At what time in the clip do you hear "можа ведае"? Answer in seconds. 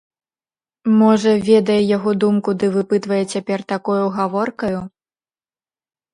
1.01-1.75